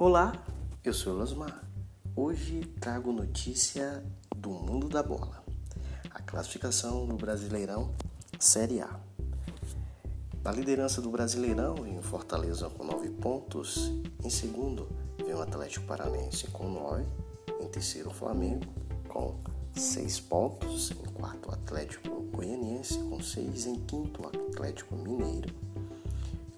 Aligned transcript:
Olá, 0.00 0.32
eu 0.82 0.94
sou 0.94 1.12
Losmar. 1.12 1.62
Hoje 2.16 2.64
trago 2.80 3.12
notícia 3.12 4.02
do 4.34 4.48
mundo 4.48 4.88
da 4.88 5.02
bola. 5.02 5.44
A 6.10 6.22
classificação 6.22 7.06
do 7.06 7.16
Brasileirão 7.16 7.94
Série 8.38 8.80
A. 8.80 8.98
Na 10.42 10.52
liderança 10.52 11.02
do 11.02 11.10
Brasileirão 11.10 11.74
vem 11.74 11.98
o 11.98 12.02
Fortaleza 12.02 12.70
com 12.70 12.82
9 12.82 13.10
pontos. 13.10 13.92
Em 14.24 14.30
segundo 14.30 14.88
vem 15.18 15.34
o 15.34 15.42
Atlético 15.42 15.84
Paranense 15.84 16.46
com 16.46 16.66
9. 16.70 17.04
Em 17.60 17.68
terceiro 17.68 18.08
o 18.08 18.14
Flamengo 18.14 18.72
com 19.06 19.38
6 19.74 20.18
pontos. 20.20 20.92
Em 20.92 21.12
quarto 21.12 21.50
o 21.50 21.52
Atlético 21.52 22.22
Goianiense 22.32 22.98
com 23.00 23.22
6. 23.22 23.66
Em 23.66 23.74
quinto 23.74 24.22
o 24.22 24.28
Atlético 24.28 24.96
Mineiro 24.96 25.54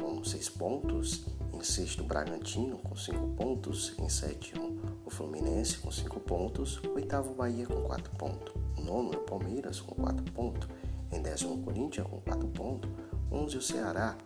com 0.00 0.24
6 0.24 0.48
pontos. 0.48 1.35
Em 1.56 1.62
sexto, 1.62 2.02
o 2.02 2.06
Bragantino 2.06 2.76
com 2.76 2.94
5 2.94 3.28
pontos. 3.28 3.94
Em 3.98 4.10
sétimo, 4.10 4.78
o 5.06 5.10
Fluminense 5.10 5.78
com 5.78 5.90
5 5.90 6.20
pontos. 6.20 6.82
Oitavo, 6.94 7.30
o 7.30 7.34
Bahia 7.34 7.66
com 7.66 7.80
4 7.80 8.10
pontos. 8.16 8.52
Nono 8.84 9.12
o 9.12 9.20
Palmeiras 9.22 9.80
com 9.80 9.94
4 9.94 10.22
pontos. 10.32 10.68
Em 11.10 11.22
décimo, 11.22 11.54
o 11.54 11.62
Corinthians 11.62 12.06
com 12.06 12.20
4 12.20 12.46
pontos. 12.48 12.90
11, 13.32 13.56
o 13.56 13.62
Ceará 13.62 14.18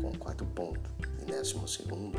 com 0.00 0.16
4 0.16 0.46
pontos. 0.46 0.92
Em 1.20 1.24
décimo 1.24 1.66
segundo, 1.66 2.18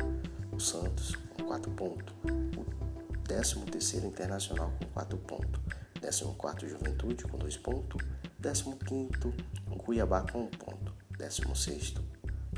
o 0.52 0.60
Santos 0.60 1.16
com 1.16 1.44
4 1.44 1.70
pontos. 1.70 2.14
O 2.24 3.26
décimo 3.26 3.64
terceiro, 3.64 4.06
Internacional 4.06 4.70
com 4.78 4.86
4 4.92 5.16
pontos. 5.16 5.62
Décimo 5.98 6.34
quarto, 6.34 6.68
Juventude 6.68 7.24
com 7.24 7.38
2 7.38 7.56
pontos. 7.56 8.06
Décimo 8.38 8.76
quinto, 8.76 9.32
o 9.70 9.76
Cuiabá 9.76 10.26
com 10.30 10.40
1 10.40 10.42
um 10.42 10.46
ponto. 10.48 10.92
Décimo 11.16 11.56
sexto, 11.56 12.04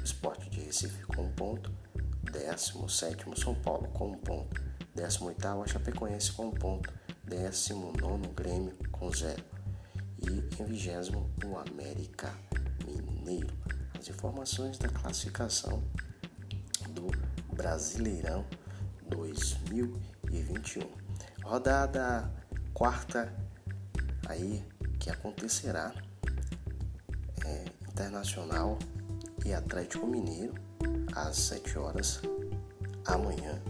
Esporte 0.02 0.50
de 0.50 0.60
Recife 0.60 1.04
com 1.06 1.22
1 1.22 1.24
um 1.24 1.32
ponto. 1.32 1.89
17 2.30 3.40
São 3.40 3.54
Paulo 3.54 3.88
com 3.88 4.08
1 4.08 4.12
um 4.12 4.18
ponto. 4.18 4.60
18 4.94 5.46
a 5.46 5.66
Chapecoense 5.66 6.32
com 6.32 6.44
1 6.44 6.48
um 6.48 6.50
ponto. 6.52 6.92
19 7.24 8.28
Grêmio 8.28 8.76
com 8.90 9.10
0. 9.12 9.42
E 10.18 10.62
em 10.62 10.64
20 10.64 10.90
o 11.46 11.58
América 11.58 12.32
Mineiro. 12.86 13.54
As 13.98 14.08
informações 14.08 14.78
da 14.78 14.88
classificação 14.88 15.82
do 16.90 17.10
Brasileirão 17.54 18.46
2021. 19.08 20.82
Rodada 21.42 22.30
quarta 22.72 23.32
aí 24.28 24.64
que 24.98 25.10
acontecerá 25.10 25.92
é, 27.44 27.64
Internacional 27.88 28.78
e 29.44 29.52
Atlético 29.52 30.06
Mineiro 30.06 30.69
às 31.14 31.36
7 31.36 31.78
horas 31.78 32.20
amanhã. 33.04 33.60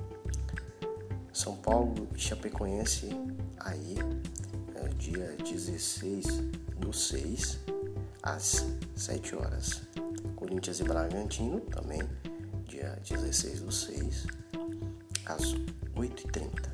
São 1.32 1.56
Paulo 1.56 2.08
e 2.14 2.18
Chapecoense 2.18 3.08
aí 3.58 3.96
é, 4.74 4.88
dia 4.88 5.36
16 5.42 6.26
do 6.78 6.92
6 6.92 7.58
às 8.22 8.66
7 8.94 9.36
horas. 9.36 9.82
Corinthians 10.36 10.80
e 10.80 10.84
Bragantino 10.84 11.60
também 11.60 12.02
dia 12.64 12.98
16 13.08 13.60
do 13.60 13.72
6 13.72 14.26
às 15.26 15.54
8h30. 15.96 16.70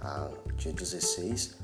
A, 0.00 0.30
dia 0.56 0.72
16 0.72 1.56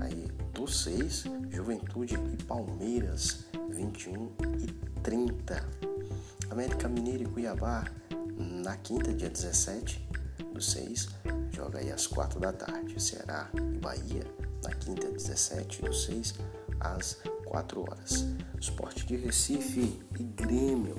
aí 0.00 0.28
do 0.52 0.66
6 0.66 1.24
Juventude 1.50 2.14
e 2.14 2.42
Palmeiras 2.44 3.44
21 3.70 4.30
e 4.58 4.66
30 5.00 5.95
América 6.50 6.88
Mineiro 6.88 7.24
e 7.24 7.26
Cuiabá 7.26 7.84
na 8.38 8.76
quinta, 8.76 9.12
dia 9.12 9.30
17 9.30 10.08
do 10.52 10.60
6, 10.60 11.08
joga 11.50 11.78
aí 11.78 11.90
às 11.90 12.06
4 12.06 12.38
da 12.40 12.52
tarde. 12.52 13.00
Ceará 13.00 13.48
e 13.54 13.78
Bahia 13.78 14.24
na 14.62 14.70
quinta, 14.70 15.10
17 15.10 15.82
do 15.82 15.92
6, 15.92 16.34
às 16.80 17.18
4 17.44 17.80
horas. 17.80 18.26
Esporte 18.60 19.06
de 19.06 19.16
Recife 19.16 20.00
e 20.18 20.22
Grêmio 20.22 20.96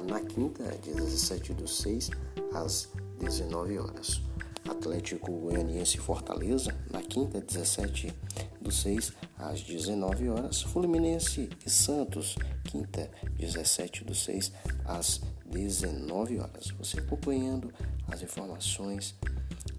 na 0.00 0.20
quinta, 0.20 0.64
dia 0.82 0.94
17 0.94 1.52
do 1.54 1.68
6, 1.68 2.10
às 2.54 2.88
19 3.18 3.78
horas. 3.78 4.20
Atlético 4.68 5.32
Goianiense 5.32 5.96
e 5.96 6.00
Fortaleza, 6.00 6.74
na 6.90 7.02
quinta, 7.02 7.40
17 7.40 8.12
do 8.60 8.70
6 8.70 9.12
às 9.36 9.60
19 9.60 10.28
horas. 10.28 10.62
Fluminense 10.62 11.50
e 11.64 11.70
Santos, 11.70 12.36
quinta, 12.72 13.10
17 13.38 14.02
do 14.02 14.14
6 14.14 14.50
às 14.86 15.20
19 15.44 16.38
horas. 16.38 16.70
Você 16.78 17.00
acompanhando 17.00 17.70
as 18.08 18.22
informações 18.22 19.14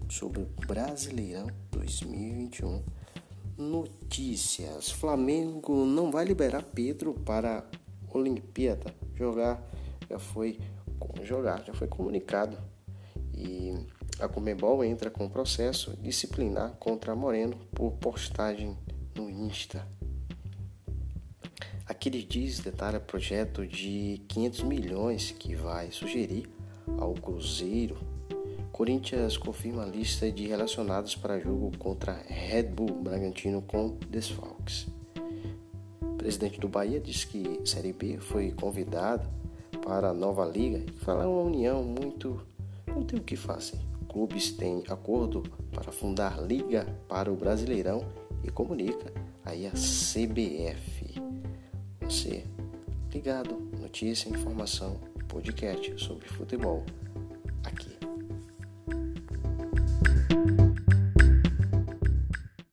sobre 0.08 0.42
o 0.42 0.46
Brasileirão 0.64 1.48
2021. 1.72 2.84
Notícias: 3.58 4.92
Flamengo 4.92 5.84
não 5.84 6.12
vai 6.12 6.24
liberar 6.24 6.62
Pedro 6.62 7.14
para 7.14 7.58
a 7.58 8.16
Olimpíada 8.16 8.94
jogar. 9.16 9.60
Já 10.08 10.20
foi 10.20 10.60
jogar, 11.24 11.64
já 11.64 11.74
foi 11.74 11.88
comunicado. 11.88 12.56
E 13.36 13.74
a 14.20 14.28
Comebol 14.28 14.84
entra 14.84 15.10
com 15.10 15.28
processo 15.28 15.96
disciplinar 15.96 16.76
contra 16.76 17.16
Moreno 17.16 17.56
por 17.74 17.90
postagem 17.94 18.78
no 19.16 19.28
Insta. 19.28 19.84
Aquiles 22.04 22.26
diz 22.28 22.60
detalha 22.60 23.00
projeto 23.00 23.66
de 23.66 24.20
500 24.28 24.62
milhões 24.64 25.30
que 25.30 25.54
vai 25.54 25.90
sugerir 25.90 26.46
ao 26.98 27.14
Cruzeiro. 27.14 27.96
Corinthians 28.70 29.38
confirma 29.38 29.84
a 29.84 29.86
lista 29.86 30.30
de 30.30 30.46
relacionados 30.46 31.16
para 31.16 31.40
jogo 31.40 31.72
contra 31.78 32.12
Red 32.26 32.64
Bull 32.64 33.02
Bragantino 33.02 33.62
com 33.62 33.96
desfalques. 34.10 34.86
O 36.02 36.16
presidente 36.18 36.60
do 36.60 36.68
Bahia 36.68 37.00
diz 37.00 37.24
que 37.24 37.62
Série 37.64 37.94
B 37.94 38.18
foi 38.18 38.50
convidado 38.50 39.26
para 39.82 40.10
a 40.10 40.14
nova 40.14 40.44
liga 40.44 40.84
e 40.86 40.98
fala 40.98 41.26
uma 41.26 41.40
união 41.40 41.82
muito 41.82 42.46
não 42.86 43.02
tem 43.02 43.18
o 43.18 43.22
que 43.22 43.34
fazer 43.34 43.78
clubes 44.10 44.52
têm 44.52 44.84
acordo 44.88 45.42
para 45.72 45.90
fundar 45.90 46.40
liga 46.40 46.86
para 47.08 47.32
o 47.32 47.34
Brasileirão 47.34 48.06
e 48.44 48.50
comunica 48.50 49.10
aí 49.42 49.66
a 49.66 49.70
CBF. 49.70 51.04
Você 52.04 52.44
ligado, 53.12 53.54
notícia, 53.80 54.28
informação, 54.28 55.00
podcast 55.26 55.98
sobre 55.98 56.28
futebol 56.28 56.84
aqui 57.64 57.96